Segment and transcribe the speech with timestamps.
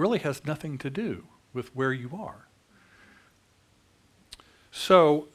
[0.00, 2.48] really has nothing to do with where you are.
[4.70, 5.28] So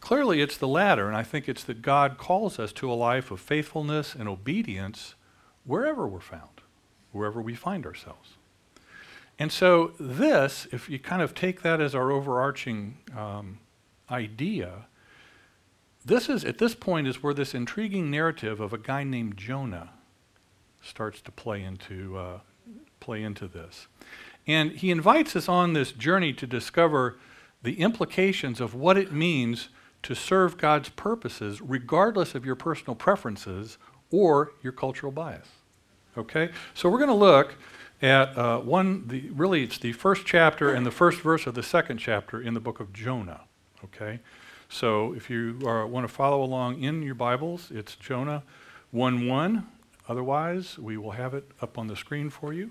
[0.00, 3.30] clearly it's the latter, and I think it's that God calls us to a life
[3.30, 5.14] of faithfulness and obedience
[5.64, 6.60] wherever we're found,
[7.12, 8.34] wherever we find ourselves.
[9.38, 13.60] And so, this, if you kind of take that as our overarching um,
[14.10, 14.86] idea,
[16.04, 19.90] this is, at this point, is where this intriguing narrative of a guy named Jonah
[20.82, 22.40] starts to play into, uh,
[23.00, 23.88] play into this.
[24.46, 27.18] And he invites us on this journey to discover
[27.62, 29.68] the implications of what it means
[30.02, 33.78] to serve God's purposes, regardless of your personal preferences
[34.10, 35.48] or your cultural bias.
[36.16, 36.50] Okay?
[36.74, 37.54] So we're going to look
[38.02, 41.62] at uh, one, the, really, it's the first chapter and the first verse of the
[41.62, 43.42] second chapter in the book of Jonah.
[43.84, 44.20] Okay?
[44.68, 48.42] So if you want to follow along in your Bibles, it's Jonah
[48.92, 49.66] 1 1.
[50.08, 52.70] Otherwise, we will have it up on the screen for you.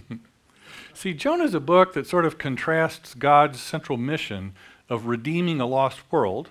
[0.94, 4.54] See, Jonah is a book that sort of contrasts God's central mission
[4.88, 6.50] of redeeming a lost world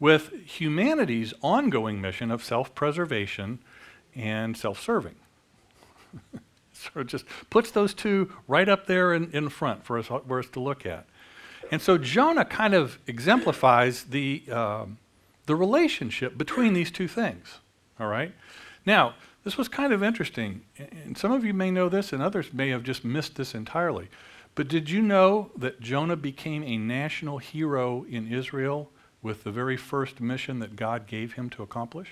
[0.00, 3.58] with humanity's ongoing mission of self preservation
[4.14, 5.16] and self serving.
[6.72, 10.38] sort of just puts those two right up there in, in front for us, for
[10.38, 11.06] us to look at.
[11.70, 14.98] And so Jonah kind of exemplifies the, um,
[15.46, 17.58] the relationship between these two things.
[18.00, 18.32] All right?
[18.86, 22.52] Now, this was kind of interesting, and some of you may know this, and others
[22.52, 24.08] may have just missed this entirely.
[24.54, 28.90] But did you know that Jonah became a national hero in Israel
[29.22, 32.08] with the very first mission that God gave him to accomplish?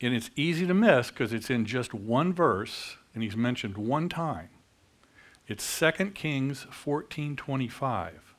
[0.00, 4.08] And it's easy to miss because it's in just one verse and he's mentioned one
[4.08, 4.48] time.
[5.46, 8.34] It's 2 Kings 14:25.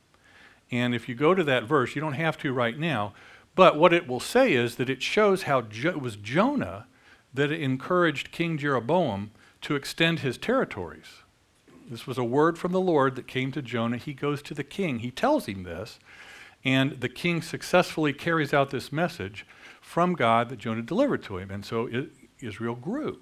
[0.71, 3.13] And if you go to that verse, you don't have to right now,
[3.55, 6.87] but what it will say is that it shows how jo- it was Jonah
[7.33, 9.31] that encouraged King Jeroboam
[9.61, 11.23] to extend his territories.
[11.89, 13.97] This was a word from the Lord that came to Jonah.
[13.97, 14.99] He goes to the king.
[14.99, 15.99] He tells him this,
[16.63, 19.45] and the king successfully carries out this message
[19.81, 21.51] from God that Jonah delivered to him.
[21.51, 23.21] And so it, Israel grew.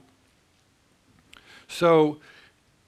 [1.68, 2.20] So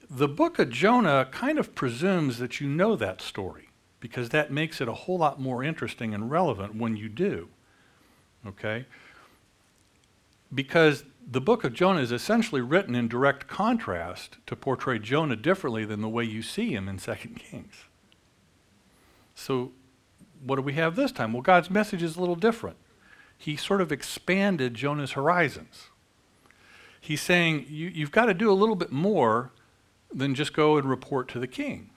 [0.08, 3.68] the book of Jonah kind of presumes that you know that story
[4.04, 7.48] because that makes it a whole lot more interesting and relevant when you do.
[8.46, 8.84] Okay?
[10.54, 15.86] Because the book of Jonah is essentially written in direct contrast to portray Jonah differently
[15.86, 17.86] than the way you see him in 2 Kings.
[19.34, 19.72] So,
[20.44, 21.32] what do we have this time?
[21.32, 22.76] Well, God's message is a little different
[23.38, 25.88] he sort of expanded Jonah's horizons.
[27.00, 29.50] He's saying, you, you've got to do a little bit more
[30.12, 31.88] than just go and report to the king.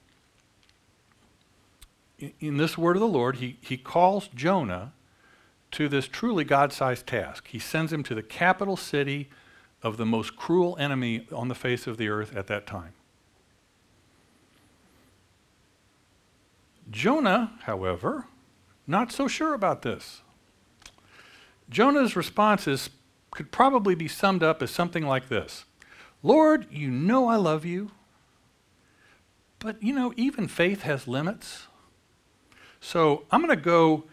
[2.20, 4.94] In, this word of the Lord, he, he calls Jonah
[5.72, 7.48] to this truly God sized task.
[7.50, 9.30] He sends him to the capital city
[9.84, 12.94] of the most cruel enemy on the face of the earth at that time.
[16.90, 18.26] Jonah, however,
[18.88, 20.22] not so sure about this.
[21.70, 22.90] Jonah's responses
[23.32, 25.66] could probably be summed up as something like this
[26.24, 27.92] Lord, you know I love you,
[29.60, 31.68] but you know, even faith has limits.
[32.88, 34.06] So I'm going to go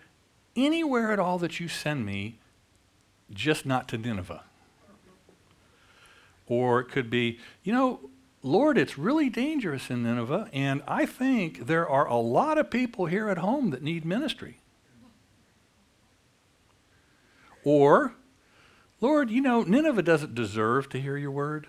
[0.57, 2.41] anywhere at all that you send me,
[3.33, 4.43] just not to Nineveh.
[6.49, 8.11] Or it could be, you know,
[8.43, 13.07] Lord, it's really dangerous in Nineveh, and I think there are a lot of people
[13.07, 14.59] here at home that need ministry.
[17.63, 18.15] Or,
[19.01, 21.69] Lord, you know, Nineveh doesn't deserve to hear your word.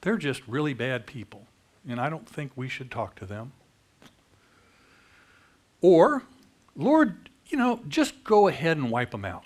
[0.00, 1.46] They're just really bad people,
[1.88, 3.52] and I don't think we should talk to them.
[5.84, 6.22] Or,
[6.74, 9.44] Lord, you know, just go ahead and wipe them out.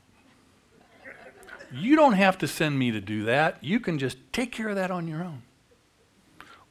[1.73, 3.59] You don't have to send me to do that.
[3.61, 5.43] You can just take care of that on your own.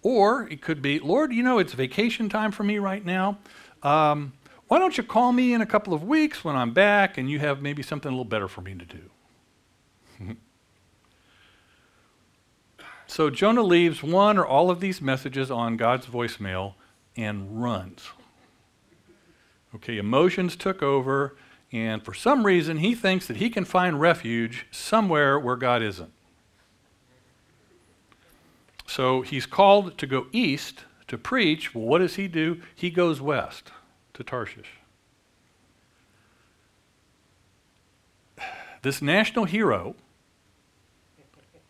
[0.01, 3.39] Or it could be, Lord, you know, it's vacation time for me right now.
[3.83, 4.31] Um,
[4.69, 7.39] why don't you call me in a couple of weeks when I'm back and you
[7.39, 10.37] have maybe something a little better for me to do?
[13.05, 16.75] so Jonah leaves one or all of these messages on God's voicemail
[17.17, 18.07] and runs.
[19.75, 21.35] Okay, emotions took over,
[21.71, 26.11] and for some reason he thinks that he can find refuge somewhere where God isn't.
[28.85, 31.75] So he's called to go east to preach.
[31.75, 32.61] Well, what does he do?
[32.73, 33.71] He goes west
[34.13, 34.79] to Tarshish.
[38.81, 39.95] This national hero,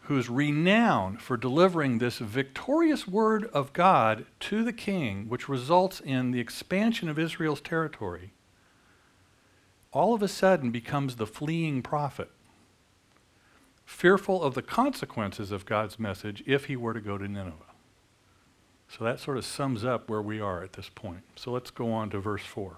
[0.08, 6.32] who's renowned for delivering this victorious word of God to the king, which results in
[6.32, 8.32] the expansion of Israel's territory,
[9.92, 12.32] all of a sudden becomes the fleeing prophet,
[13.86, 17.74] fearful of the consequences of God's message if he were to go to Nineveh.
[18.88, 21.24] So that sort of sums up where we are at this point.
[21.36, 22.78] So let's go on to verse 4.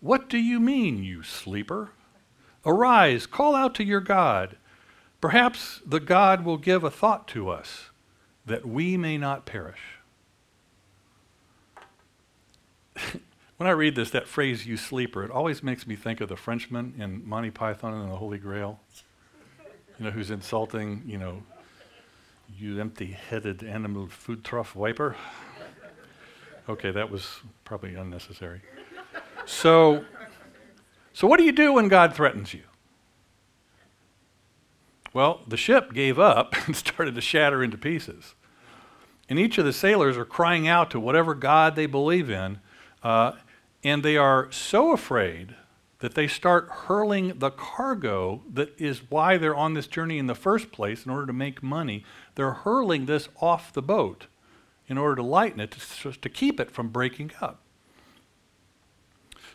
[0.00, 1.90] What do you mean, you sleeper?
[2.64, 4.56] Arise, call out to your God.
[5.20, 7.90] Perhaps the God will give a thought to us,
[8.46, 9.80] that we may not perish.
[13.56, 16.36] when I read this, that phrase, you sleeper, it always makes me think of the
[16.36, 18.78] Frenchman in Monty Python and the Holy Grail,
[19.98, 21.42] you know, who's insulting, you know,
[22.56, 25.16] you empty headed animal food trough wiper.
[26.70, 28.60] Okay, that was probably unnecessary.
[29.48, 30.04] So,
[31.14, 32.64] so what do you do when God threatens you?
[35.14, 38.34] Well, the ship gave up and started to shatter into pieces.
[39.28, 42.60] And each of the sailors are crying out to whatever God they believe in,
[43.02, 43.32] uh,
[43.82, 45.56] and they are so afraid
[46.00, 50.34] that they start hurling the cargo that is why they're on this journey in the
[50.34, 52.04] first place in order to make money.
[52.34, 54.26] They're hurling this off the boat
[54.86, 55.70] in order to lighten it,
[56.02, 57.62] to, to keep it from breaking up.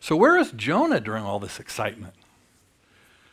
[0.04, 2.14] So, where is Jonah during all this excitement?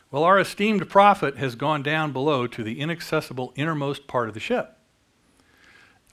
[0.09, 4.39] Well, our esteemed prophet has gone down below to the inaccessible innermost part of the
[4.39, 4.77] ship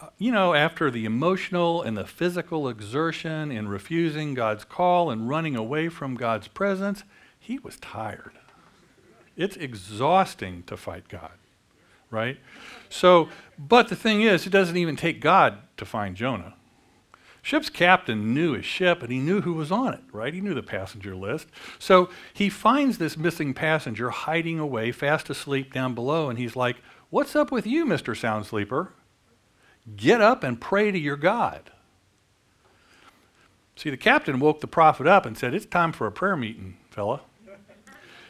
[0.01, 5.29] uh, you know, after the emotional and the physical exertion in refusing God's call and
[5.29, 7.05] running away from God's presence,
[7.39, 8.33] he was tired.
[9.37, 11.39] It's exhausting to fight God,
[12.11, 12.37] right?
[12.89, 16.55] So, but the thing is, it doesn't even take God to find Jonah.
[17.49, 20.35] Ship's captain knew his ship and he knew who was on it, right?
[20.35, 21.49] He knew the passenger list.
[21.79, 26.77] So he finds this missing passenger hiding away, fast asleep down below, and he's like,
[27.09, 28.15] What's up with you, Mr.
[28.15, 28.93] Sound Sleeper?
[29.97, 31.71] Get up and pray to your God.
[33.77, 36.77] See, the captain woke the prophet up and said, It's time for a prayer meeting,
[36.91, 37.23] fella.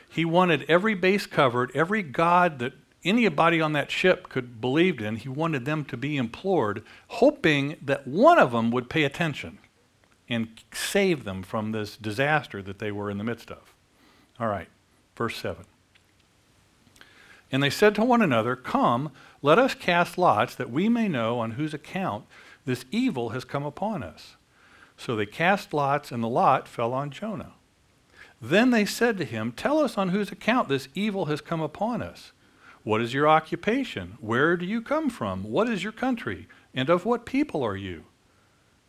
[0.09, 2.75] He wanted every base covered, every God that
[3.05, 8.06] anybody on that ship could believed in, he wanted them to be implored, hoping that
[8.06, 9.59] one of them would pay attention
[10.29, 13.75] and save them from this disaster that they were in the midst of.
[14.39, 14.69] All right,
[15.17, 15.65] verse 7.
[17.50, 19.11] And they said to one another, Come,
[19.41, 22.27] let us cast lots that we may know on whose account
[22.67, 24.37] this evil has come upon us.
[24.97, 27.53] So they cast lots, and the lot fell on Jonah.
[28.43, 32.03] Then they said to him, Tell us on whose account this evil has come upon
[32.03, 32.33] us.
[32.88, 34.17] What is your occupation?
[34.19, 35.45] Where do you come from?
[35.45, 36.49] What is your country?
[36.73, 38.04] And of what people are you?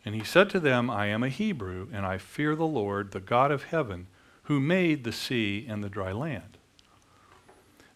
[0.06, 3.20] And he said to them, I am a Hebrew, and I fear the Lord, the
[3.20, 4.08] God of heaven,
[4.44, 6.58] who made the sea and the dry land.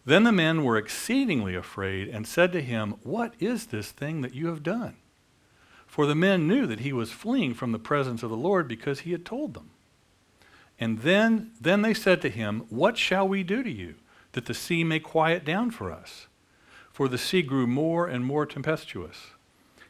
[0.04, 4.34] Then the men were exceedingly afraid and said to him, What is this thing that
[4.34, 4.96] you have done?
[5.86, 9.00] For the men knew that he was fleeing from the presence of the Lord because
[9.00, 9.70] he had told them.
[10.78, 13.94] And then, then they said to him, What shall we do to you,
[14.34, 16.28] that the sea may quiet down for us?
[16.92, 19.30] For the sea grew more and more tempestuous.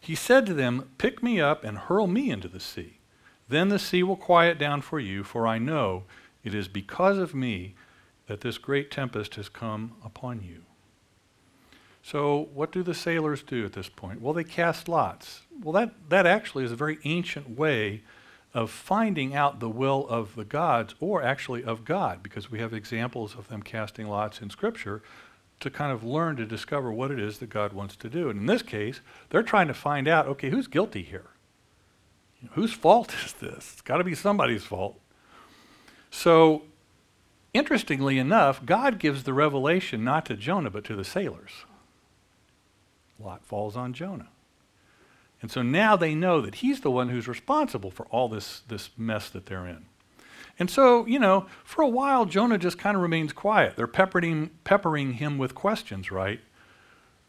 [0.00, 2.98] He said to them, Pick me up and hurl me into the sea.
[3.48, 6.04] Then the sea will quiet down for you, for I know
[6.42, 7.74] it is because of me
[8.26, 10.62] that this great tempest has come upon you.
[12.02, 14.20] So, what do the sailors do at this point?
[14.20, 15.42] Well, they cast lots.
[15.62, 18.02] Well, that, that actually is a very ancient way
[18.54, 22.72] of finding out the will of the gods, or actually of God, because we have
[22.72, 25.02] examples of them casting lots in Scripture
[25.60, 28.30] to kind of learn to discover what it is that God wants to do.
[28.30, 31.26] And in this case, they're trying to find out okay, who's guilty here?
[32.40, 33.72] You know, whose fault is this?
[33.72, 34.98] It's got to be somebody's fault.
[36.10, 36.62] So,
[37.54, 41.64] Interestingly enough, God gives the revelation not to Jonah, but to the sailors.
[43.18, 44.28] Lot falls on Jonah.
[45.44, 48.88] And so now they know that he's the one who's responsible for all this, this
[48.96, 49.84] mess that they're in.
[50.58, 53.76] And so, you know, for a while, Jonah just kind of remains quiet.
[53.76, 56.40] They're peppering, peppering him with questions, right?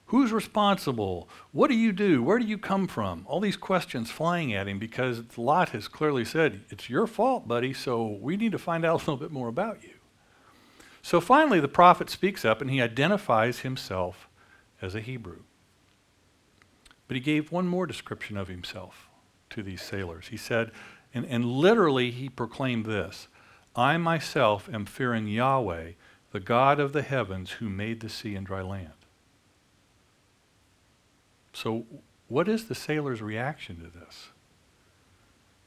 [0.05, 1.27] Who's responsible?
[1.51, 2.23] What do you do?
[2.23, 3.25] Where do you come from?
[3.27, 7.73] All these questions flying at him because Lot has clearly said, It's your fault, buddy,
[7.73, 9.95] so we need to find out a little bit more about you.
[11.01, 14.29] So finally, the prophet speaks up and he identifies himself
[14.81, 15.41] as a Hebrew.
[17.07, 19.09] But he gave one more description of himself
[19.51, 20.27] to these sailors.
[20.29, 20.71] He said,
[21.13, 23.27] and, and literally he proclaimed this
[23.75, 25.91] I myself am fearing Yahweh,
[26.31, 28.91] the God of the heavens, who made the sea and dry land.
[31.53, 31.85] So,
[32.27, 34.29] what is the sailor's reaction to this?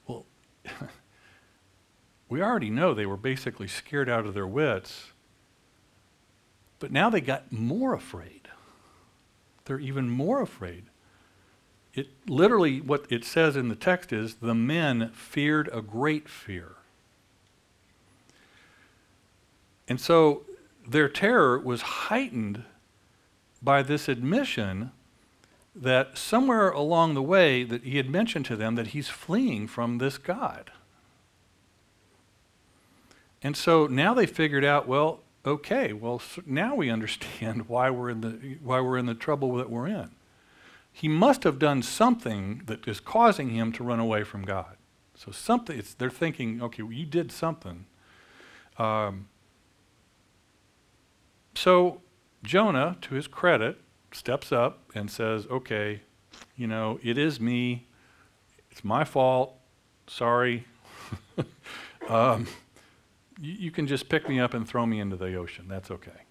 [0.06, 0.26] Well,
[2.28, 5.12] we already know they were basically scared out of their wits,
[6.78, 8.48] but now they got more afraid.
[9.64, 10.84] They're even more afraid.
[11.98, 16.76] It literally, what it says in the text is the men feared a great fear.
[19.88, 20.42] And so
[20.86, 22.62] their terror was heightened
[23.60, 24.92] by this admission
[25.74, 29.98] that somewhere along the way that he had mentioned to them that he's fleeing from
[29.98, 30.70] this God.
[33.42, 38.20] And so now they figured out, well, okay, well now we understand why we're in
[38.20, 40.10] the why we're in the trouble that we're in.
[40.98, 44.76] He must have done something that is causing him to run away from God.
[45.14, 47.86] So something they're thinking, okay, well, you did something.
[48.78, 49.28] Um,
[51.54, 52.00] so
[52.42, 56.02] Jonah, to his credit, steps up and says, okay,
[56.56, 57.86] you know, it is me.
[58.72, 59.54] It's my fault.
[60.08, 60.66] Sorry.
[62.08, 62.48] um,
[63.40, 65.66] you, you can just pick me up and throw me into the ocean.
[65.68, 66.24] That's okay.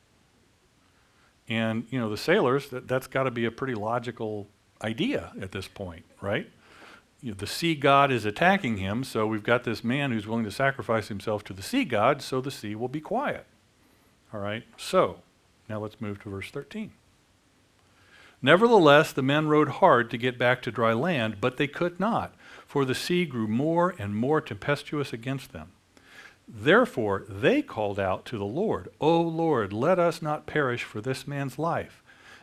[1.48, 4.50] And, you know, the sailors, that, that's got to be a pretty logical
[4.82, 6.50] idea at this point, right?
[7.22, 10.46] You know, the sea god is attacking him, so we've got this man who's willing
[10.46, 13.46] to sacrifice himself to the sea god, so the sea will be quiet.
[14.34, 14.64] All right?
[14.78, 15.22] So,
[15.68, 16.92] now let's move to verse 13.
[18.42, 22.36] Nevertheless, the men rowed hard to get back to dry land, but they could not,
[22.68, 25.72] for the sea grew more and more tempestuous against them.
[26.48, 31.28] Therefore, they called out to the Lord, O Lord, let us not perish for this
[31.28, 32.04] man's life,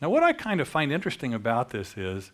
[0.00, 2.32] Now, what I kind of find interesting about this is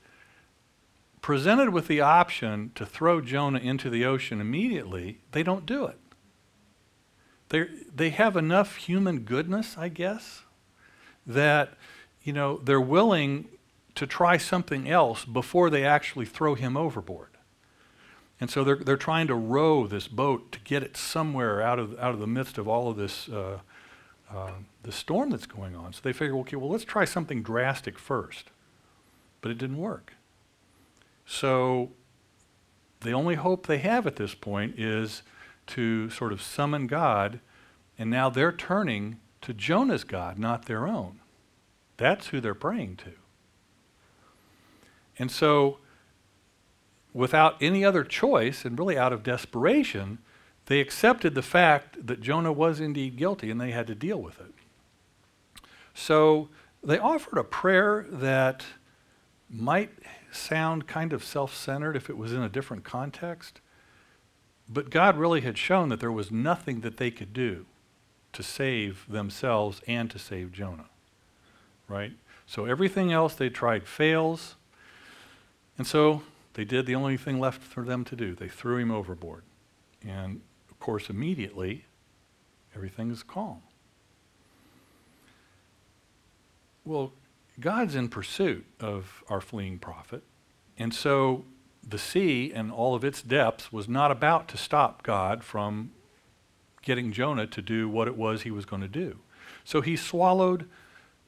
[1.20, 5.99] presented with the option to throw Jonah into the ocean immediately, they don't do it.
[7.49, 10.42] they they have enough human goodness, I guess,
[11.26, 11.75] that
[12.23, 13.49] you know they're willing
[13.96, 17.30] to try something else before they actually throw him overboard.
[18.38, 21.99] And so they're, they're trying to row this boat to get it somewhere out of,
[21.99, 23.61] out of the midst of all of this uh,
[24.37, 24.52] uh,
[24.83, 25.93] the storm that's going on.
[25.93, 28.50] So they figure, okay, well, let's try something drastic first.
[29.40, 30.12] But it didn't work.
[31.25, 31.90] So
[33.00, 35.23] the only hope they have at this point is
[35.69, 37.40] to sort of summon God,
[37.99, 41.21] and now they're turning to Jonah's God, not their own.
[41.97, 43.12] That's who they're praying to.
[45.19, 45.78] And so,
[47.14, 50.19] without any other choice, and really out of desperation,
[50.66, 54.40] they accepted the fact that Jonah was indeed guilty and they had to deal with
[54.40, 54.52] it.
[55.94, 56.49] So,
[56.82, 58.64] they offered a prayer that
[59.50, 59.90] might
[60.30, 63.61] sound kind of self centered if it was in a different context,
[64.68, 67.66] but God really had shown that there was nothing that they could do
[68.32, 70.87] to save themselves and to save Jonah.
[71.88, 72.12] Right?
[72.46, 74.56] So everything else they tried fails.
[75.78, 76.23] And so
[76.54, 78.35] they did the only thing left for them to do.
[78.35, 79.42] They threw him overboard.
[80.06, 80.40] And
[80.87, 81.85] course, immediately,
[82.73, 83.61] everything is calm.
[86.85, 87.12] Well,
[87.59, 90.23] God's in pursuit of our fleeing prophet.
[90.78, 91.45] And so
[91.83, 95.90] the sea and all of its depths was not about to stop God from
[96.83, 99.19] getting Jonah to do what it was he was going to do.
[99.64, 100.69] So he's swallowed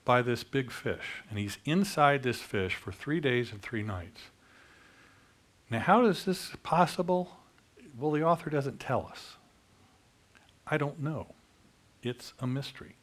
[0.05, 4.21] by this big fish, and he's inside this fish for three days and three nights.
[5.69, 7.39] Now, how is this possible?
[7.99, 9.38] Well, the author doesn't tell us.
[10.71, 11.35] I don't know.
[12.03, 12.97] It's a mystery.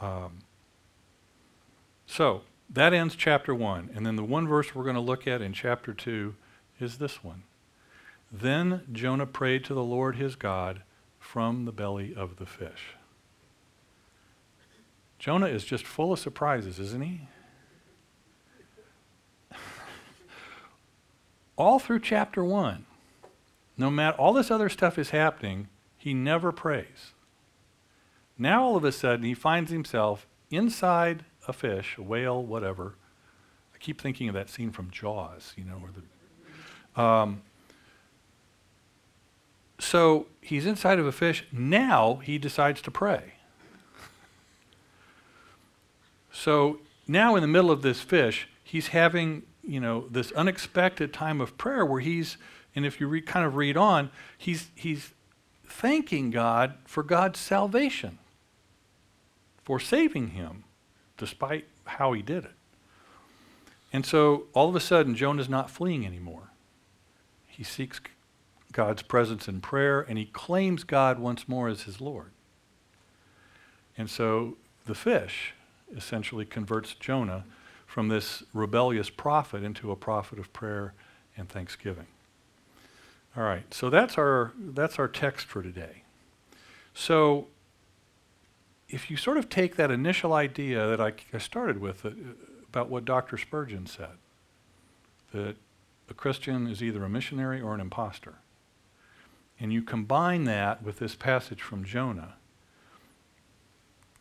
[0.00, 0.40] Um,
[2.06, 3.90] so that ends chapter one.
[3.94, 6.34] And then the one verse we're going to look at in chapter two
[6.80, 7.44] is this one.
[8.30, 10.82] Then Jonah prayed to the Lord his God
[11.18, 12.96] from the belly of the fish.
[15.18, 17.28] Jonah is just full of surprises, isn't he?
[21.56, 22.84] all through chapter one,
[23.78, 25.68] no matter all this other stuff is happening,
[26.04, 27.14] he never prays.
[28.36, 32.96] Now all of a sudden he finds himself inside a fish, a whale, whatever.
[33.74, 37.02] I keep thinking of that scene from Jaws, you know, where the.
[37.02, 37.40] Um,
[39.78, 41.46] so he's inside of a fish.
[41.50, 43.36] Now he decides to pray.
[46.30, 51.40] So now in the middle of this fish, he's having, you know, this unexpected time
[51.40, 52.36] of prayer where he's,
[52.76, 55.14] and if you re- kind of read on, he's, he's
[55.66, 58.18] thanking God for God's salvation,
[59.62, 60.64] for saving him,
[61.16, 62.54] despite how he did it.
[63.92, 66.50] And so all of a sudden, Jonah's not fleeing anymore.
[67.46, 68.00] He seeks
[68.72, 72.32] God's presence in prayer, and he claims God once more as his Lord.
[73.96, 74.56] And so
[74.86, 75.54] the fish
[75.96, 77.44] essentially converts Jonah
[77.86, 80.94] from this rebellious prophet into a prophet of prayer
[81.36, 82.06] and thanksgiving.
[83.36, 86.02] All right, so that's our, that's our text for today.
[86.94, 87.48] So
[88.88, 92.10] if you sort of take that initial idea that I, I started with uh,
[92.68, 93.36] about what Dr.
[93.36, 94.16] Spurgeon said,
[95.32, 95.56] that
[96.08, 98.36] a Christian is either a missionary or an impostor,
[99.58, 102.34] and you combine that with this passage from Jonah,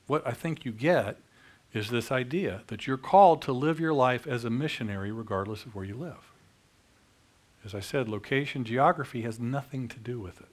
[0.08, 1.17] what I think you get
[1.72, 5.75] is this idea that you're called to live your life as a missionary regardless of
[5.75, 6.33] where you live.
[7.65, 10.48] As I said, location, geography has nothing to do with it.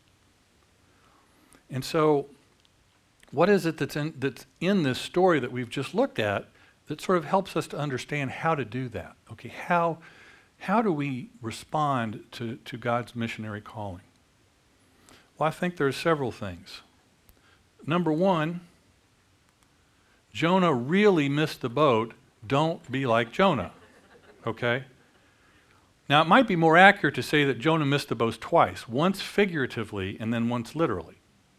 [1.69, 2.27] And so,
[3.33, 6.49] what is it that's in, that's in this story that we've just looked at
[6.87, 9.15] that sort of helps us to understand how to do that?
[9.31, 9.99] Okay, how,
[10.59, 14.03] how do we respond to, to God's missionary calling?
[15.39, 16.83] Well, I think there are several things.
[17.87, 18.61] Number one,
[20.33, 22.15] Jonah really missed the boat.
[22.47, 23.73] Don't be like Jonah.
[24.47, 24.85] Okay?
[26.11, 29.23] Now, it might be more accurate to say that Jonah missed the boat twice once
[29.23, 31.19] figuratively and then once literally.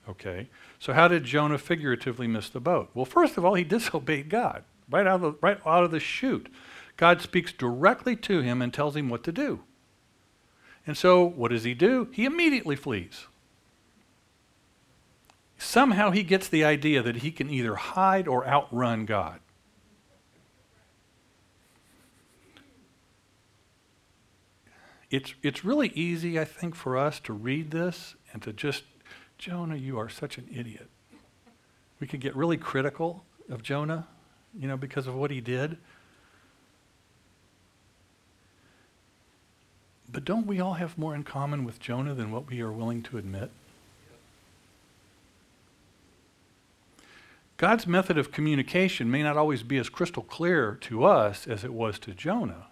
[0.10, 0.50] Okay?
[0.78, 2.90] So, how did Jonah figuratively miss the boat?
[2.94, 6.02] Well, first of all, he disobeyed God right out of the, right out of the
[6.02, 6.50] chute.
[6.98, 9.62] God speaks directly to him and tells him what to do.
[10.86, 12.10] And so, what does he do?
[12.12, 13.28] He immediately flees.
[15.58, 19.40] Somehow he gets the idea that he can either hide or outrun God.
[25.12, 28.84] It's, it's really easy, I think, for us to read this and to just,
[29.38, 30.88] Jonah, you are such an idiot.
[32.00, 34.08] We could get really critical of Jonah,
[34.58, 35.78] you know, because of what he did.
[40.10, 43.04] But don't we all have more in common with Jonah than what we are willing
[43.04, 43.52] to admit?
[47.58, 51.74] God's method of communication may not always be as crystal clear to us as it
[51.74, 52.68] was to Jonah.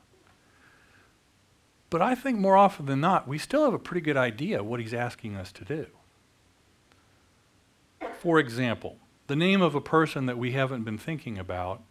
[1.90, 4.80] But I think more often than not, we still have a pretty good idea what
[4.80, 5.88] he's asking us to do.
[8.20, 8.98] For example,
[9.28, 11.82] the name of a person that we haven't been thinking about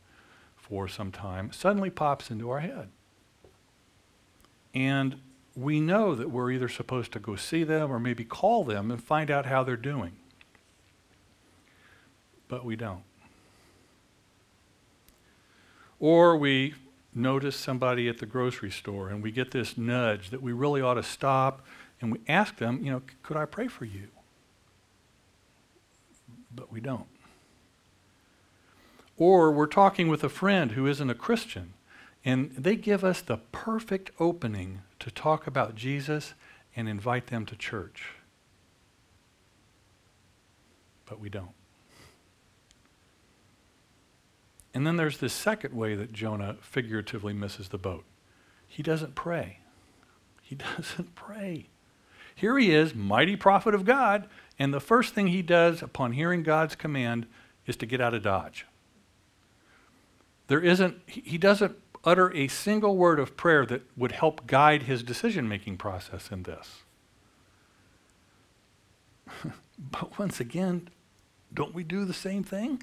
[0.56, 2.88] for some time suddenly pops into our head.
[4.74, 5.20] And
[5.56, 9.02] we know that we're either supposed to go see them or maybe call them and
[9.02, 10.12] find out how they're doing
[12.48, 13.02] but we don't.
[16.00, 16.74] Or we
[17.14, 20.94] notice somebody at the grocery store and we get this nudge that we really ought
[20.94, 21.64] to stop
[22.00, 24.08] and we ask them, you know, could I pray for you?
[26.54, 27.06] But we don't.
[29.16, 31.74] Or we're talking with a friend who isn't a Christian
[32.24, 36.34] and they give us the perfect opening to talk about Jesus
[36.76, 38.10] and invite them to church.
[41.06, 41.57] But we don't.
[44.78, 48.04] And then there's this second way that Jonah figuratively misses the boat.
[48.68, 49.58] He doesn't pray.
[50.40, 51.66] He doesn't pray.
[52.32, 56.44] Here he is, mighty prophet of God, and the first thing he does upon hearing
[56.44, 57.26] God's command
[57.66, 58.66] is to get out of Dodge.
[60.46, 65.02] There isn't, he doesn't utter a single word of prayer that would help guide his
[65.02, 66.84] decision making process in this.
[69.76, 70.88] but once again,
[71.52, 72.80] don't we do the same thing?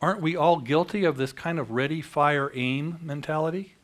[0.00, 3.74] Aren't we all guilty of this kind of ready, fire, aim mentality?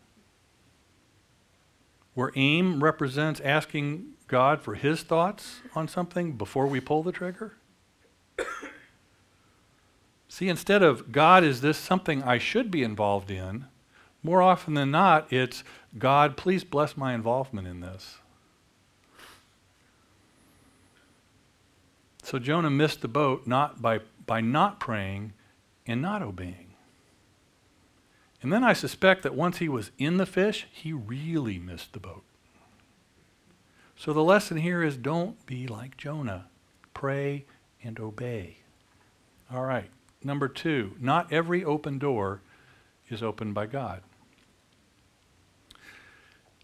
[2.15, 7.57] Where aim represents asking God for his thoughts on something before we pull the trigger?
[10.29, 13.67] See, instead of God, is this something I should be involved in?
[14.23, 15.65] More often than not, it's
[15.99, 18.19] God, please bless my involvement in this.
[22.23, 25.35] So Jonah missed the boat not by, by not praying,
[25.87, 26.75] and not obeying.
[28.43, 32.01] And then I suspect that once he was in the fish, he really missed the
[32.01, 32.25] boat.
[33.97, 36.47] So the lesson here is don't be like Jonah.
[36.93, 37.47] Pray
[37.83, 38.59] and obey.
[39.53, 39.91] All right.
[40.23, 42.41] Number two, not every open door
[43.09, 44.03] is opened by God.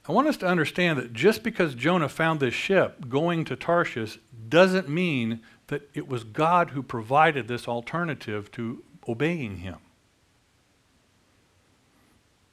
[0.08, 4.18] I want us to understand that just because Jonah found this ship going to Tarshish
[4.48, 9.78] doesn't mean that it was God who provided this alternative to obeying him.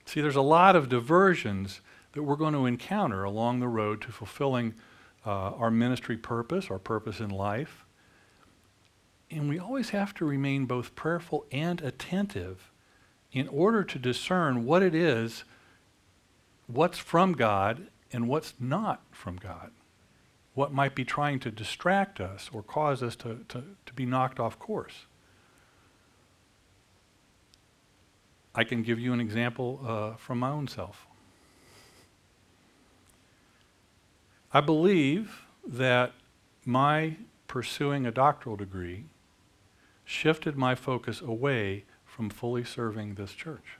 [0.06, 1.82] See, there's a lot of diversions
[2.14, 4.74] that we're going to encounter along the road to fulfilling
[5.26, 7.86] uh, our ministry purpose, our purpose in life.
[9.30, 12.72] And we always have to remain both prayerful and attentive
[13.34, 15.44] in order to discern what it is,
[16.68, 19.72] what's from God and what's not from God.
[20.54, 24.40] What might be trying to distract us or cause us to, to, to be knocked
[24.40, 25.06] off course.
[28.58, 31.06] I can give you an example uh, from my own self.
[34.52, 36.14] I believe that
[36.66, 37.18] my
[37.48, 39.06] pursuing a doctoral degree
[40.04, 43.78] shifted my focus away from fully serving this church.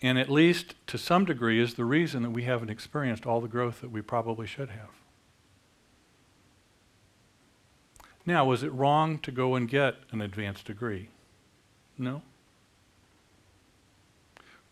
[0.00, 3.48] And at least to some degree is the reason that we haven't experienced all the
[3.48, 4.90] growth that we probably should have.
[8.24, 11.10] Now, was it wrong to go and get an advanced degree?
[11.98, 12.22] No.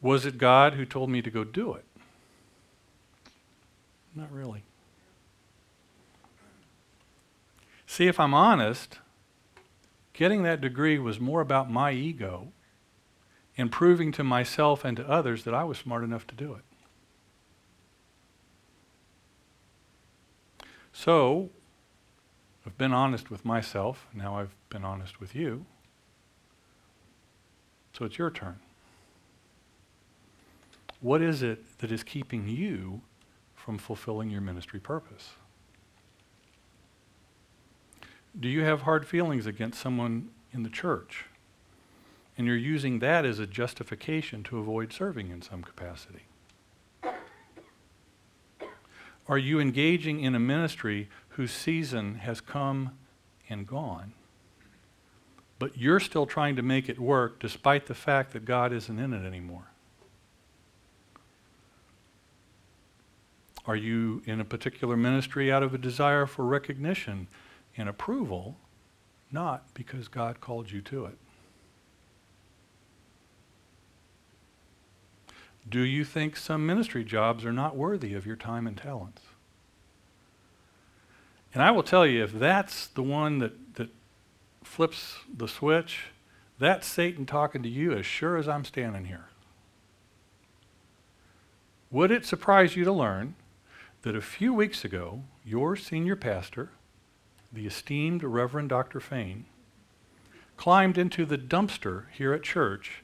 [0.02, 1.84] Was it God who told me to go do it?
[4.14, 4.64] Not really.
[7.86, 8.98] See, if I'm honest,
[10.12, 12.48] getting that degree was more about my ego
[13.56, 16.62] and proving to myself and to others that I was smart enough to do it.
[20.92, 21.50] So,
[22.66, 25.66] I've been honest with myself, now I've been honest with you.
[27.92, 28.58] So it's your turn.
[31.02, 33.02] What is it that is keeping you
[33.56, 35.30] from fulfilling your ministry purpose?
[38.38, 41.26] Do you have hard feelings against someone in the church?
[42.38, 46.22] And you're using that as a justification to avoid serving in some capacity?
[49.28, 52.96] Are you engaging in a ministry whose season has come
[53.48, 54.12] and gone,
[55.58, 59.12] but you're still trying to make it work despite the fact that God isn't in
[59.12, 59.71] it anymore?
[63.66, 67.28] Are you in a particular ministry out of a desire for recognition
[67.76, 68.56] and approval,
[69.30, 71.18] not because God called you to it?
[75.68, 79.22] Do you think some ministry jobs are not worthy of your time and talents?
[81.54, 83.90] And I will tell you, if that's the one that, that
[84.64, 86.06] flips the switch,
[86.58, 89.26] that's Satan talking to you as sure as I'm standing here.
[91.90, 93.34] Would it surprise you to learn
[94.02, 96.70] that a few weeks ago, your senior pastor,
[97.52, 99.00] the esteemed Reverend Dr.
[99.00, 99.46] Fain,
[100.56, 103.02] climbed into the dumpster here at church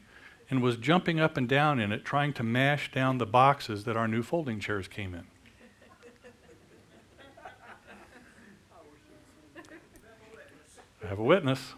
[0.51, 3.97] and was jumping up and down in it, trying to mash down the boxes that
[3.97, 5.25] our new folding chairs came in.
[11.03, 11.75] I have a witness.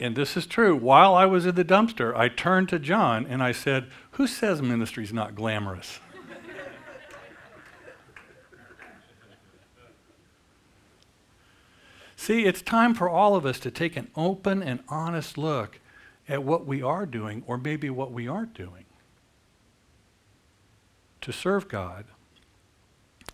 [0.00, 0.74] And this is true.
[0.74, 4.60] While I was in the dumpster, I turned to John and I said, Who says
[4.60, 6.00] ministry's not glamorous?
[12.16, 15.78] See, it's time for all of us to take an open and honest look
[16.26, 18.86] at what we are doing, or maybe what we aren't doing,
[21.20, 22.06] to serve God,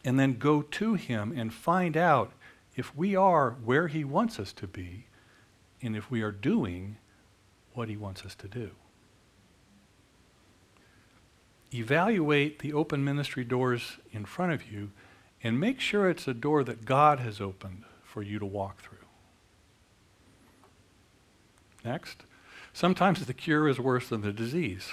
[0.04, 2.32] and then go to Him and find out
[2.74, 5.06] if we are where He wants us to be
[5.82, 6.96] and if we are doing
[7.74, 8.70] what He wants us to do.
[11.72, 14.90] Evaluate the open ministry doors in front of you
[15.42, 18.98] and make sure it's a door that God has opened for you to walk through.
[21.84, 22.24] Next.
[22.72, 24.92] Sometimes the cure is worse than the disease.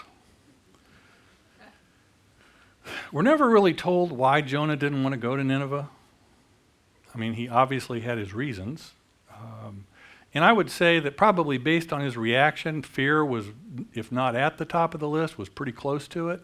[3.12, 5.90] We're never really told why Jonah didn't want to go to Nineveh.
[7.14, 8.94] I mean, he obviously had his reasons.
[9.34, 9.86] Um,
[10.38, 13.48] and I would say that probably based on his reaction, fear was,
[13.96, 16.42] if not at the top of the list, was pretty close to it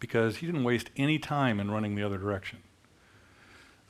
[0.00, 2.60] because he didn't waste any time in running the other direction.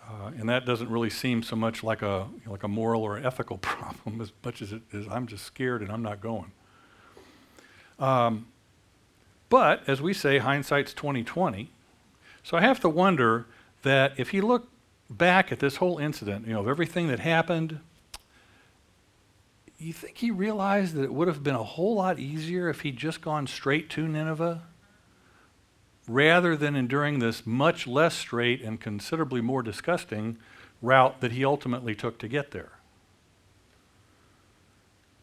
[0.03, 3.57] Uh, and that doesn't really seem so much like a, like a moral or ethical
[3.63, 6.51] problem as much as it is I'm just scared and I'm not going.
[8.01, 8.49] Um,
[9.49, 11.71] but as we say, hindsight's 2020.
[12.43, 13.47] So I have to wonder
[13.85, 14.73] that if he looked
[15.09, 17.79] back at this whole incident, you know, of everything that happened,
[19.85, 22.97] you think he realized that it would have been a whole lot easier if he'd
[22.97, 24.63] just gone straight to Nineveh
[26.09, 30.39] rather than enduring this much less straight and considerably more disgusting
[30.81, 32.73] route that he ultimately took to get there?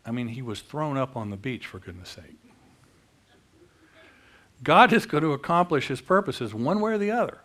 [0.06, 2.38] I mean, he was thrown up on the beach, for goodness sake.
[4.64, 7.40] God is going to accomplish his purposes one way or the other,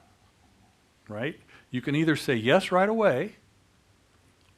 [1.09, 1.38] right?
[1.70, 3.37] You can either say yes right away,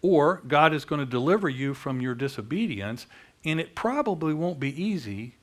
[0.02, 3.06] or God is going to deliver you from your disobedience,
[3.44, 5.34] and it probably won't be easy,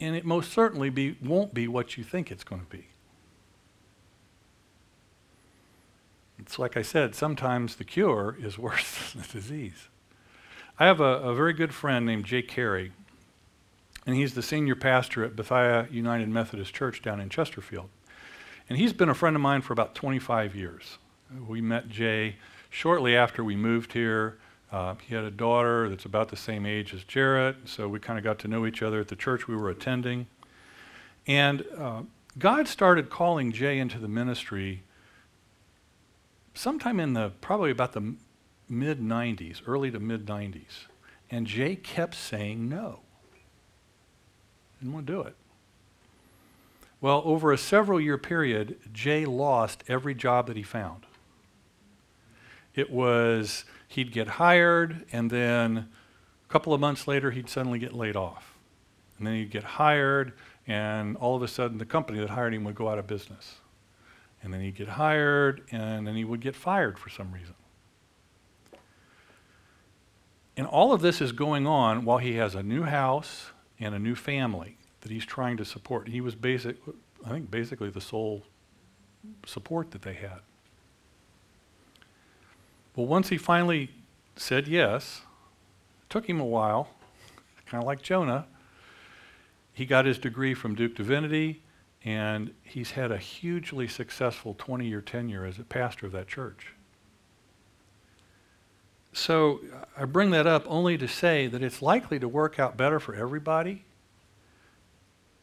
[0.00, 2.86] and it most certainly be, won't be what you think it's going to be.
[6.38, 9.88] It's like I said, sometimes the cure is worse than the disease.
[10.78, 12.92] I have a, a very good friend named Jay Carey,
[14.06, 17.88] and he's the senior pastor at Bethia United Methodist Church down in Chesterfield.
[18.68, 20.98] And he's been a friend of mine for about 25 years.
[21.48, 22.36] We met Jay
[22.70, 24.38] shortly after we moved here.
[24.72, 28.18] Uh, he had a daughter that's about the same age as Jarrett, so we kind
[28.18, 30.26] of got to know each other at the church we were attending.
[31.26, 32.02] And uh,
[32.38, 34.82] God started calling Jay into the ministry
[36.54, 38.14] sometime in the probably about the
[38.68, 40.86] mid 90s, early to mid 90s.
[41.30, 43.00] And Jay kept saying no.
[44.80, 45.34] Didn't want to do it.
[47.00, 51.06] Well, over a several year period, Jay lost every job that he found.
[52.76, 55.88] It was he'd get hired, and then
[56.48, 58.56] a couple of months later, he'd suddenly get laid off.
[59.18, 60.34] And then he'd get hired,
[60.66, 63.56] and all of a sudden, the company that hired him would go out of business.
[64.42, 67.54] And then he'd get hired, and then he would get fired for some reason.
[70.56, 73.98] And all of this is going on while he has a new house and a
[73.98, 76.08] new family that he's trying to support.
[76.08, 76.76] He was basic,
[77.24, 78.42] I think, basically the sole
[79.44, 80.40] support that they had.
[82.96, 83.90] Well, once he finally
[84.36, 85.20] said yes,
[86.02, 86.88] it took him a while,
[87.66, 88.46] kind of like Jonah.
[89.74, 91.62] He got his degree from Duke Divinity,
[92.02, 96.68] and he's had a hugely successful 20 year tenure as a pastor of that church.
[99.12, 99.60] So
[99.94, 103.14] I bring that up only to say that it's likely to work out better for
[103.14, 103.84] everybody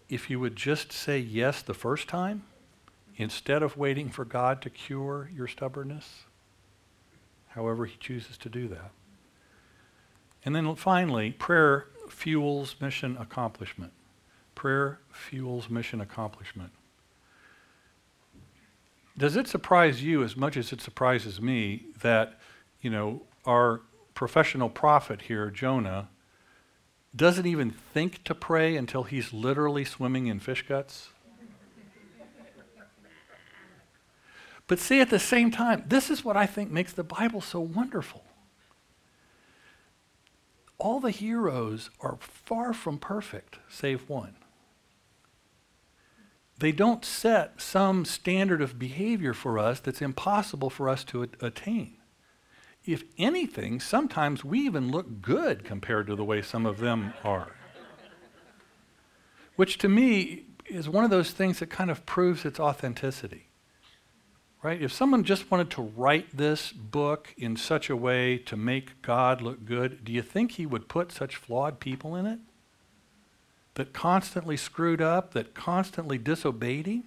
[0.10, 2.44] if you would just say yes the first time
[3.16, 6.24] instead of waiting for God to cure your stubbornness,
[7.56, 8.92] however He chooses to do that.
[10.46, 13.94] And then finally, prayer fuels mission accomplishment.
[14.56, 16.72] Prayer fuels mission accomplishment.
[19.18, 22.40] Does it surprise you as much as it surprises me that,
[22.82, 23.82] you know, our
[24.14, 26.10] professional prophet here, Jonah,
[27.16, 31.10] doesn't even think to pray until he's literally swimming in fish guts?
[34.74, 37.60] But see, at the same time, this is what I think makes the Bible so
[37.60, 38.24] wonderful.
[40.80, 44.36] All the heroes are far from perfect, save one.
[46.58, 51.98] They don't set some standard of behavior for us that's impossible for us to attain
[52.84, 57.52] if anything, sometimes we even look good compared to the way some of them are.
[59.56, 63.50] Which to me is one of those things that kind of proves its authenticity.
[64.64, 64.82] Right?
[64.82, 69.42] If someone just wanted to write this book in such a way to make God
[69.42, 72.40] look good, do you think he would put such flawed people in it?
[73.76, 77.04] That constantly screwed up, that constantly disobeyed him?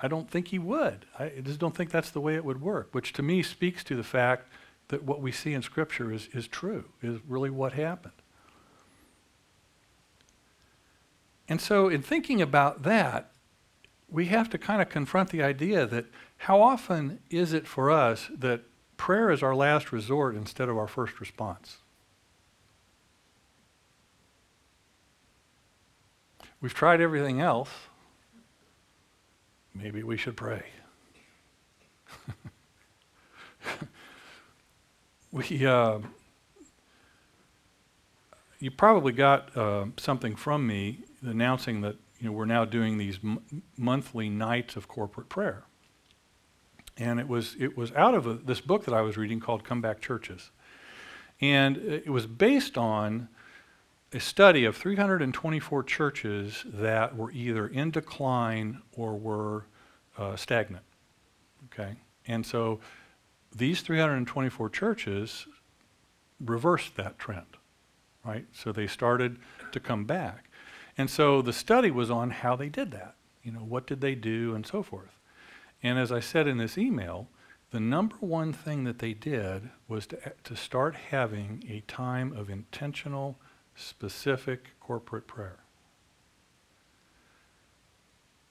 [0.00, 1.06] I don't think he would.
[1.18, 3.96] I just don't think that's the way it would work, which to me speaks to
[3.96, 4.48] the fact
[4.88, 8.12] that what we see in Scripture is, is true, is really what happened.
[11.48, 13.31] And so, in thinking about that,
[14.12, 16.04] we have to kind of confront the idea that
[16.38, 18.60] how often is it for us that
[18.96, 21.78] prayer is our last resort instead of our first response?
[26.60, 27.70] We've tried everything else
[29.74, 30.62] maybe we should pray.
[35.32, 35.98] we, uh,
[38.58, 43.18] you probably got uh, something from me announcing that you know we're now doing these
[43.22, 45.64] m- monthly nights of corporate prayer,
[46.96, 49.64] and it was it was out of a, this book that I was reading called
[49.64, 50.52] Comeback Churches,
[51.40, 53.28] and it was based on
[54.12, 59.64] a study of 324 churches that were either in decline or were
[60.16, 60.84] uh, stagnant.
[61.72, 61.96] Okay?
[62.26, 62.78] And so
[63.54, 65.46] these 324 churches
[66.38, 67.56] reversed that trend,
[68.24, 68.46] right?
[68.52, 69.38] So they started
[69.72, 70.50] to come back.
[70.96, 73.14] And so the study was on how they did that.
[73.42, 75.18] You know, what did they do and so forth.
[75.82, 77.28] And as I said in this email,
[77.70, 82.50] the number one thing that they did was to, to start having a time of
[82.50, 83.38] intentional,
[83.74, 85.58] specific corporate prayer.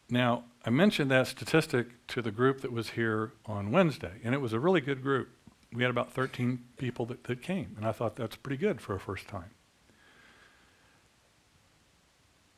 [0.10, 4.41] Now, I mentioned that statistic to the group that was here on Wednesday, and it
[4.41, 5.30] was a really good group.
[5.71, 8.93] We had about 13 people that, that came, and I thought that's pretty good for
[8.95, 9.51] a first time.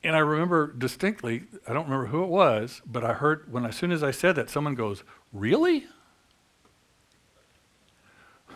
[0.03, 3.75] And I remember distinctly, I don't remember who it was, but I heard when as
[3.75, 5.85] soon as I said that, someone goes, Really?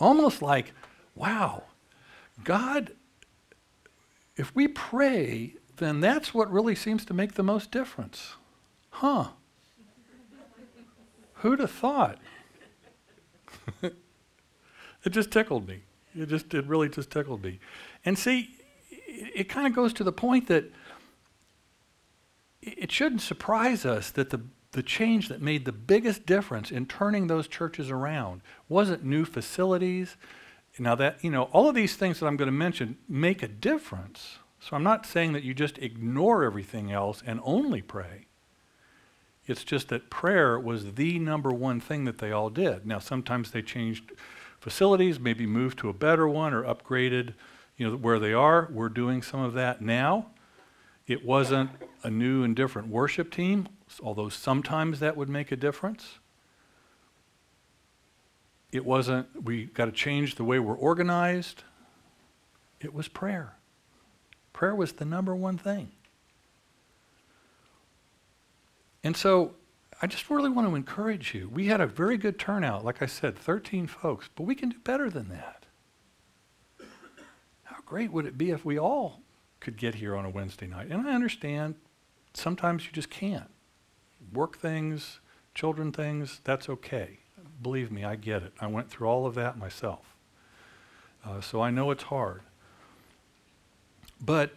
[0.00, 0.72] Almost like,
[1.14, 1.64] wow,
[2.44, 2.92] God,
[4.36, 8.34] if we pray, then that's what really seems to make the most difference.
[8.90, 9.28] Huh.
[11.34, 12.18] Who'd have thought?
[13.82, 13.94] it
[15.10, 15.82] just tickled me.
[16.16, 17.60] It just it really just tickled me.
[18.04, 18.57] And see,
[19.34, 20.64] it, kind of goes to the point that
[22.62, 27.26] it shouldn't surprise us that the the change that made the biggest difference in turning
[27.26, 30.16] those churches around wasn't new facilities.
[30.78, 33.48] Now that, you know, all of these things that I'm going to mention make a
[33.48, 34.38] difference.
[34.60, 38.26] So I'm not saying that you just ignore everything else and only pray.
[39.46, 42.86] It's just that prayer was the number one thing that they all did.
[42.86, 44.12] Now, sometimes they changed
[44.60, 47.32] facilities, maybe moved to a better one or upgraded,
[47.78, 48.68] you know, where they are.
[48.70, 50.26] We're doing some of that now.
[51.06, 51.70] It wasn't
[52.02, 53.68] a new and different worship team,
[54.02, 56.18] although sometimes that would make a difference.
[58.70, 61.62] It wasn't, we got to change the way we're organized.
[62.80, 63.54] It was prayer.
[64.52, 65.92] Prayer was the number one thing.
[69.02, 69.54] And so
[70.02, 71.48] I just really want to encourage you.
[71.48, 74.78] We had a very good turnout, like I said, 13 folks, but we can do
[74.80, 75.57] better than that.
[77.88, 79.22] Great would it be if we all
[79.60, 80.88] could get here on a Wednesday night?
[80.90, 81.74] And I understand
[82.34, 83.48] sometimes you just can't.
[84.30, 85.20] Work things,
[85.54, 87.20] children things, that's okay.
[87.62, 88.52] Believe me, I get it.
[88.60, 90.14] I went through all of that myself.
[91.24, 92.42] Uh, so I know it's hard.
[94.20, 94.52] But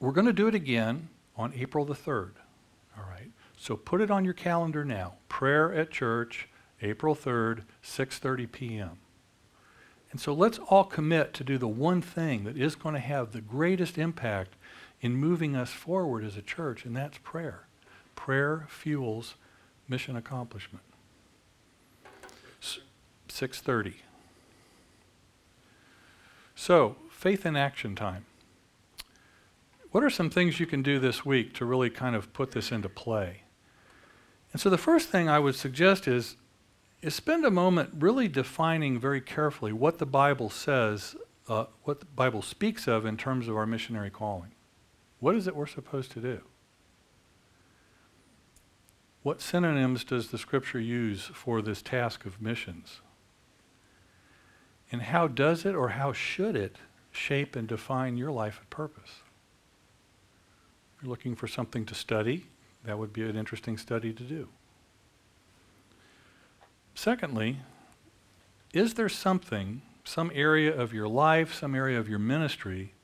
[0.00, 2.32] we're going to do it again on April the 3rd.
[2.98, 3.30] All right.
[3.56, 5.14] So put it on your calendar now.
[5.28, 6.48] Prayer at church,
[6.82, 8.98] April 3rd, 6:30 p.m.
[10.16, 13.32] And so let's all commit to do the one thing that is going to have
[13.32, 14.56] the greatest impact
[15.02, 17.66] in moving us forward as a church, and that's prayer.
[18.14, 19.34] Prayer fuels
[19.86, 20.82] mission accomplishment.
[23.28, 23.96] 6:30.
[26.54, 28.24] So, faith in action time.
[29.90, 32.72] What are some things you can do this week to really kind of put this
[32.72, 33.42] into play?
[34.54, 36.36] And so the first thing I would suggest is,
[37.06, 41.14] is spend a moment really defining very carefully what the Bible says,
[41.48, 44.50] uh, what the Bible speaks of in terms of our missionary calling.
[45.20, 46.40] What is it we're supposed to do?
[49.22, 53.00] What synonyms does the Scripture use for this task of missions?
[54.90, 56.76] And how does it or how should it
[57.12, 59.22] shape and define your life and purpose?
[61.00, 62.46] you're looking for something to study,
[62.84, 64.48] that would be an interesting study to do.
[66.96, 67.58] Secondly,
[68.72, 72.94] is there something, some area of your life, some area of your ministry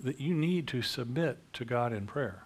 [0.00, 2.44] that you need to submit to God in prayer?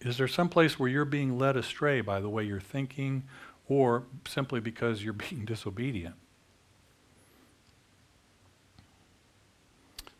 [0.00, 3.24] Is there some place where you're being led astray by the way you're thinking
[3.68, 6.14] or simply because you're being disobedient?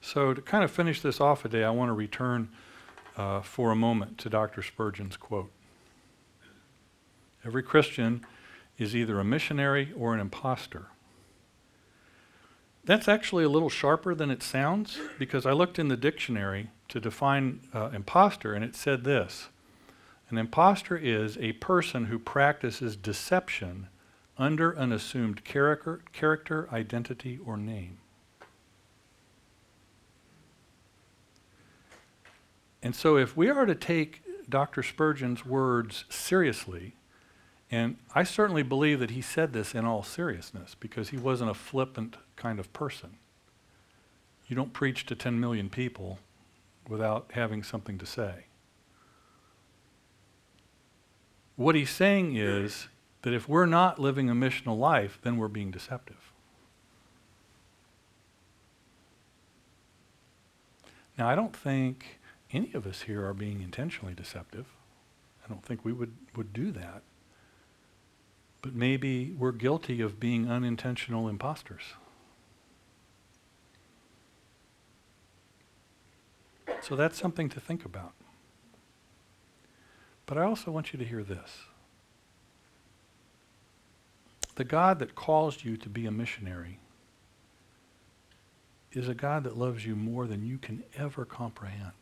[0.02, 2.48] So, to kind of finish this off today, I want to return
[3.16, 4.60] uh, for a moment to Dr.
[4.60, 5.52] Spurgeon's quote
[7.44, 8.24] Every Christian
[8.78, 10.86] is either a missionary or an impostor.
[12.84, 16.98] That's actually a little sharper than it sounds because I looked in the dictionary to
[16.98, 19.48] define uh, impostor and it said this
[20.30, 23.88] An impostor is a person who practices deception
[24.38, 27.98] under an assumed character, character identity, or name.
[32.82, 34.82] And so, if we are to take Dr.
[34.82, 36.94] Spurgeon's words seriously,
[37.70, 41.54] and I certainly believe that he said this in all seriousness because he wasn't a
[41.54, 43.16] flippant kind of person.
[44.48, 46.18] You don't preach to 10 million people
[46.88, 48.46] without having something to say.
[51.54, 52.88] What he's saying is
[53.22, 56.32] that if we're not living a missional life, then we're being deceptive.
[61.16, 62.18] Now, I don't think
[62.52, 64.66] any of us here are being intentionally deceptive.
[65.44, 67.02] I don't think we would, would do that.
[68.62, 71.94] But maybe we're guilty of being unintentional imposters.
[76.82, 78.12] So that's something to think about.
[80.26, 81.64] But I also want you to hear this.
[84.54, 86.78] The God that calls you to be a missionary
[88.92, 91.92] is a God that loves you more than you can ever comprehend.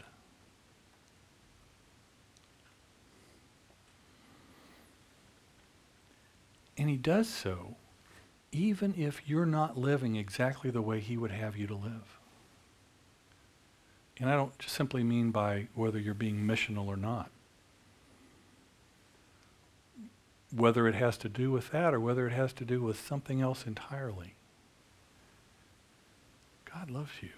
[6.79, 7.74] And he does so
[8.53, 12.18] even if you're not living exactly the way he would have you to live.
[14.18, 17.31] And I don't simply mean by whether you're being missional or not.
[20.55, 23.41] Whether it has to do with that or whether it has to do with something
[23.41, 24.35] else entirely.
[26.64, 27.29] God loves you.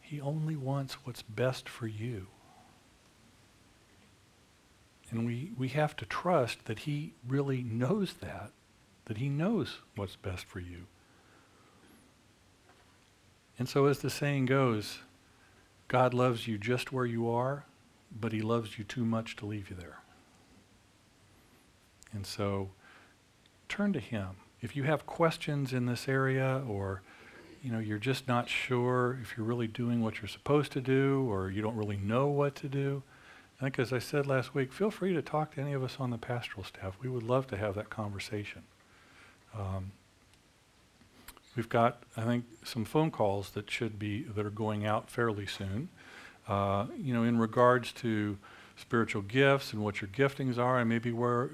[0.00, 2.26] He only wants what's best for you.
[5.14, 8.50] And we, we have to trust that he really knows that,
[9.04, 10.86] that he knows what's best for you.
[13.56, 14.98] And so, as the saying goes,
[15.86, 17.64] God loves you just where you are,
[18.10, 20.00] but he loves you too much to leave you there.
[22.12, 22.70] And so,
[23.68, 24.30] turn to him.
[24.60, 27.02] If you have questions in this area or
[27.62, 31.24] you know, you're just not sure if you're really doing what you're supposed to do
[31.30, 33.04] or you don't really know what to do,
[33.60, 35.96] I think, as I said last week, feel free to talk to any of us
[36.00, 36.96] on the pastoral staff.
[37.00, 38.62] We would love to have that conversation.
[39.56, 39.92] Um,
[41.56, 45.46] we've got, I think, some phone calls that should be that are going out fairly
[45.46, 45.88] soon.
[46.48, 48.36] Uh, you know, in regards to
[48.76, 51.50] spiritual gifts and what your giftings are, and maybe where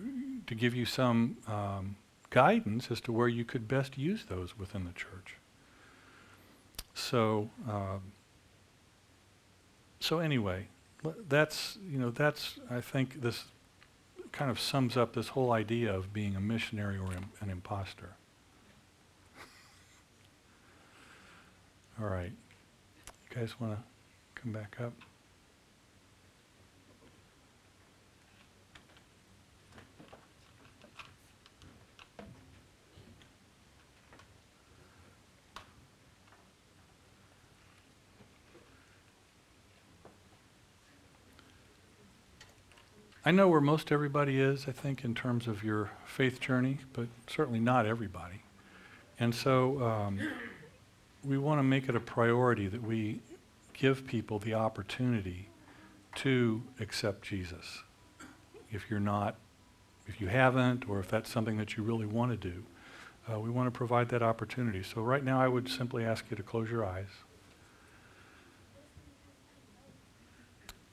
[0.47, 1.97] to give you some um,
[2.31, 5.37] guidance as to where you could best use those within the church.
[6.95, 8.01] So, um,
[10.01, 10.69] so anyway,
[11.29, 13.45] that's, you know, that's, I think this
[14.33, 18.11] kind of sums up this whole idea of being a missionary or Im- an impostor.
[22.01, 22.33] All right.
[23.31, 23.83] You guys want to
[24.41, 24.93] come back up?
[43.23, 47.07] I know where most everybody is, I think, in terms of your faith journey, but
[47.27, 48.43] certainly not everybody.
[49.19, 50.19] And so um,
[51.23, 53.21] we want to make it a priority that we
[53.75, 55.49] give people the opportunity
[56.15, 57.83] to accept Jesus.
[58.73, 59.37] If you're not,
[60.07, 62.65] if you haven't, or if that's something that you really want to do,
[63.31, 64.83] uh, we want to provide that opportunity.
[64.83, 67.09] So right now, I would simply ask you to close your eyes.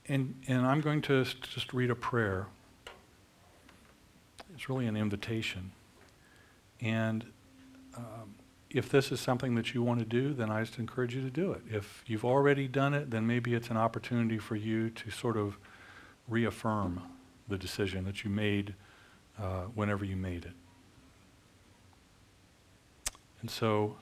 [0.09, 2.47] And, and I'm going to just read a prayer.
[4.53, 5.71] It's really an invitation.
[6.81, 7.25] And
[7.95, 8.35] um,
[8.69, 11.29] if this is something that you want to do, then I just encourage you to
[11.29, 11.61] do it.
[11.69, 15.57] If you've already done it, then maybe it's an opportunity for you to sort of
[16.27, 17.01] reaffirm
[17.47, 18.75] the decision that you made
[19.41, 20.53] uh, whenever you made it.
[23.41, 23.97] And so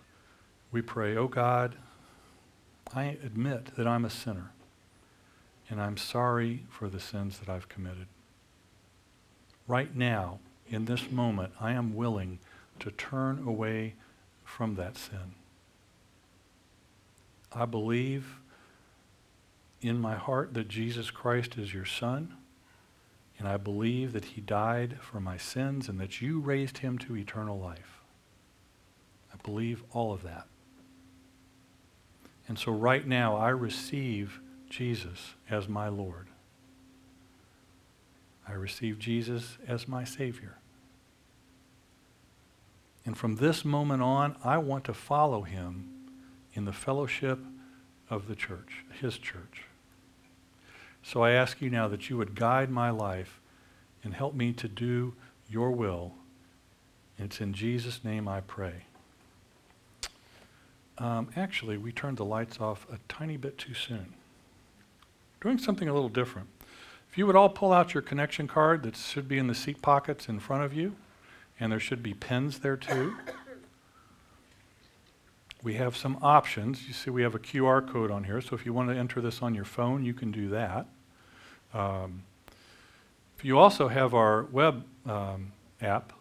[0.72, 1.76] we pray, oh God,
[2.94, 4.52] I admit that I'm a sinner
[5.70, 8.08] and I'm sorry for the sins that I've committed.
[9.68, 12.40] Right now, in this moment, I am willing
[12.80, 13.96] to turn away
[14.44, 15.34] from that sin.
[17.52, 18.40] I believe
[19.82, 22.34] in my heart that Jesus Christ is your Son,
[23.38, 27.18] and I believe that he died for my sins and that you raised him to
[27.18, 28.02] eternal life.
[29.34, 30.48] I believe all of that.
[32.48, 34.40] And so right now, I receive
[34.70, 36.28] Jesus as my Lord.
[38.48, 40.58] I receive Jesus as my Savior.
[43.06, 45.90] And from this moment on, I want to follow him
[46.54, 47.40] in the fellowship
[48.10, 49.64] of the church, his church.
[51.04, 53.40] So I ask you now that you would guide my life
[54.04, 55.14] and help me to do
[55.50, 56.14] your will.
[57.18, 58.86] It's in Jesus' name I pray.
[60.98, 64.14] Um, actually, we turned the lights off a tiny bit too soon
[65.46, 66.48] doing something a little different.
[67.12, 69.80] If you would all pull out your connection card that should be in the seat
[69.80, 70.96] pockets in front of you,
[71.60, 73.16] and there should be pens there too.
[75.62, 76.88] We have some options.
[76.88, 79.22] You see, we have a QR code on here, so if you want to enter
[79.22, 80.88] this on your phone, you can do that.
[81.76, 82.24] Um,
[83.38, 86.12] if you also have our web um, app,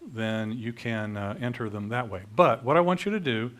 [0.00, 2.22] then you can uh, enter them that way.
[2.34, 3.50] But what I want you to do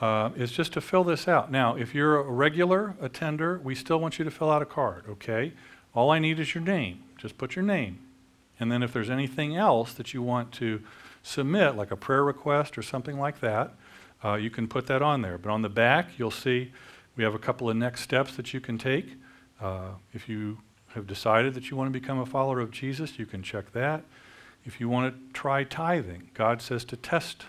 [0.00, 1.50] uh, is just to fill this out.
[1.50, 5.04] Now, if you're a regular attender, we still want you to fill out a card,
[5.08, 5.52] okay?
[5.94, 7.02] All I need is your name.
[7.16, 7.98] Just put your name.
[8.60, 10.82] And then if there's anything else that you want to
[11.22, 13.74] submit, like a prayer request or something like that,
[14.24, 15.38] uh, you can put that on there.
[15.38, 16.72] But on the back, you'll see
[17.16, 19.14] we have a couple of next steps that you can take.
[19.60, 23.26] Uh, if you have decided that you want to become a follower of Jesus, you
[23.26, 24.04] can check that.
[24.64, 27.46] If you want to try tithing, God says to test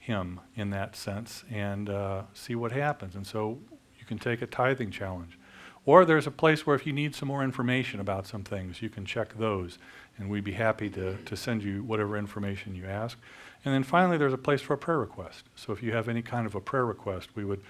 [0.00, 3.14] Him in that sense and uh, see what happens.
[3.14, 3.58] And so
[3.98, 5.38] you can take a tithing challenge.
[5.86, 8.90] Or there's a place where if you need some more information about some things, you
[8.90, 9.78] can check those.
[10.18, 13.18] And we'd be happy to, to send you whatever information you ask.
[13.64, 15.44] And then finally, there's a place for a prayer request.
[15.54, 17.62] So if you have any kind of a prayer request, we would,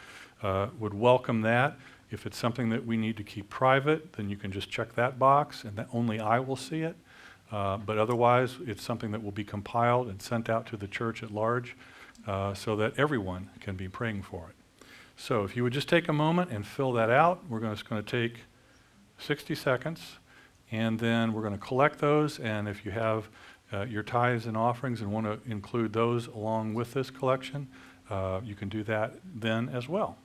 [0.43, 1.77] uh, would welcome that.
[2.11, 5.19] If it's something that we need to keep private, then you can just check that
[5.19, 6.97] box and that only I will see it.
[7.53, 11.23] Uh, but otherwise, it's something that will be compiled and sent out to the church
[11.23, 11.77] at large
[12.27, 14.85] uh, so that everyone can be praying for it.
[15.17, 18.03] So if you would just take a moment and fill that out, we're just going
[18.03, 18.41] to take
[19.19, 20.19] 60 seconds
[20.71, 22.39] and then we're going to collect those.
[22.39, 23.29] And if you have
[23.73, 27.69] uh, your tithes and offerings and want to include those along with this collection,
[28.09, 30.17] uh, you can do that then as well.